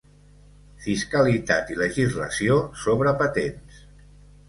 [0.85, 2.59] Fiscalitat i legislació
[2.89, 3.83] sobre patents.